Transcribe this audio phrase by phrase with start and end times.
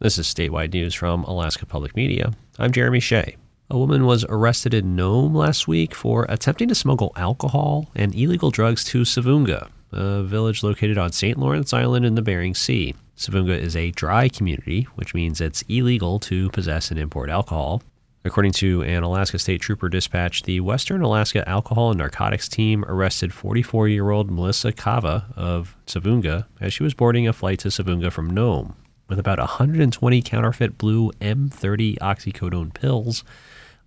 [0.00, 2.32] This is statewide news from Alaska Public Media.
[2.56, 3.34] I'm Jeremy Hsieh.
[3.68, 8.52] A woman was arrested in Nome last week for attempting to smuggle alcohol and illegal
[8.52, 11.36] drugs to Savoonga, a village located on St.
[11.36, 12.94] Lawrence Island in the Bering Sea.
[13.16, 17.82] Savoonga is a dry community, which means it's illegal to possess and import alcohol.
[18.24, 23.34] According to an Alaska State Trooper dispatch, the Western Alaska Alcohol and Narcotics Team arrested
[23.34, 28.12] 44 year old Melissa Kava of Savoonga as she was boarding a flight to Savoonga
[28.12, 28.76] from Nome
[29.08, 33.24] with about 120 counterfeit blue M30 oxycodone pills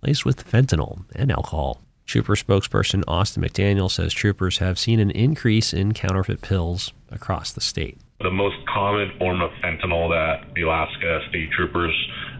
[0.02, 1.80] laced with fentanyl and alcohol.
[2.04, 7.60] Trooper spokesperson Austin McDaniel says troopers have seen an increase in counterfeit pills across the
[7.60, 7.98] state.
[8.20, 11.94] The most common form of fentanyl that the Alaska state troopers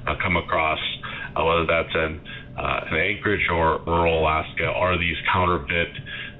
[0.06, 0.78] uh, come across,
[1.36, 2.20] uh, whether that's in,
[2.58, 5.88] uh, in, Anchorage or rural Alaska, are these counterfeit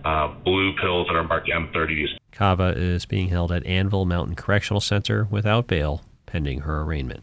[0.04, 2.08] uh, blue pills that are marked M30s.
[2.32, 7.22] Kava is being held at Anvil Mountain Correctional Center without bail pending her arraignment.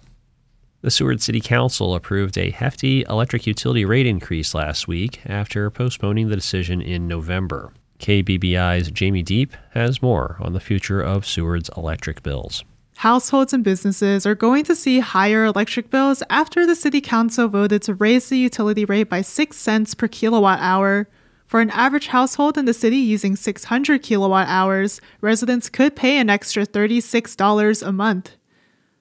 [0.82, 6.30] The Seward City Council approved a hefty electric utility rate increase last week after postponing
[6.30, 7.74] the decision in November.
[7.98, 12.64] KBBI's Jamie Diep has more on the future of Seward's electric bills.
[12.98, 17.82] Households and businesses are going to see higher electric bills after the City Council voted
[17.82, 21.10] to raise the utility rate by 6 cents per kilowatt hour.
[21.48, 26.30] For an average household in the city using 600 kilowatt hours, residents could pay an
[26.30, 28.36] extra $36 a month.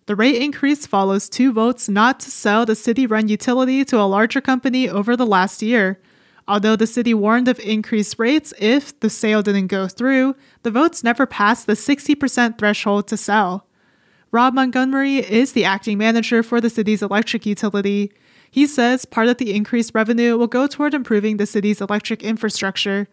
[0.09, 4.09] The rate increase follows two votes not to sell the city run utility to a
[4.09, 6.01] larger company over the last year.
[6.49, 11.05] Although the city warned of increased rates if the sale didn't go through, the votes
[11.05, 13.67] never passed the 60% threshold to sell.
[14.33, 18.11] Rob Montgomery is the acting manager for the city's electric utility.
[18.51, 23.09] He says part of the increased revenue will go toward improving the city's electric infrastructure.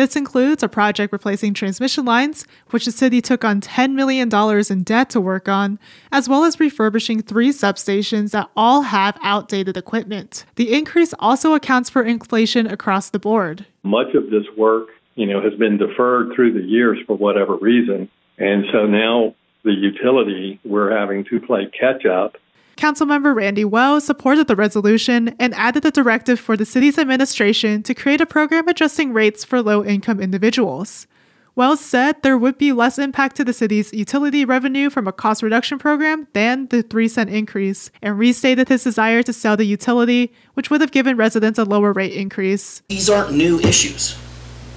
[0.00, 4.30] This includes a project replacing transmission lines, which the city took on $10 million
[4.70, 5.78] in debt to work on,
[6.10, 10.46] as well as refurbishing three substations that all have outdated equipment.
[10.54, 13.66] The increase also accounts for inflation across the board.
[13.82, 18.08] Much of this work, you know, has been deferred through the years for whatever reason.
[18.38, 19.34] And so now
[19.64, 22.38] the utility, we're having to play catch up
[22.80, 27.92] Councilmember Randy Wells supported the resolution and added the directive for the city's administration to
[27.92, 31.06] create a program adjusting rates for low income individuals.
[31.54, 35.42] Wells said there would be less impact to the city's utility revenue from a cost
[35.42, 40.32] reduction program than the 3 cent increase, and restated his desire to sell the utility,
[40.54, 42.80] which would have given residents a lower rate increase.
[42.88, 44.16] These aren't new issues,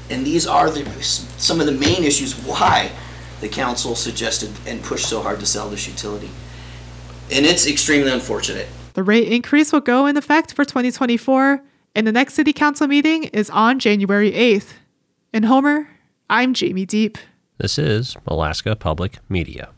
[0.10, 2.92] and these are the, some of the main issues why
[3.40, 6.32] the council suggested and pushed so hard to sell this utility
[7.32, 8.68] and it's extremely unfortunate.
[8.94, 11.64] The rate increase will go in effect for 2024,
[11.96, 14.74] and the next City Council meeting is on January 8th.
[15.34, 15.90] In Homer,
[16.30, 17.18] I'm Jamie Diep.
[17.58, 19.74] This is Alaska Public Media.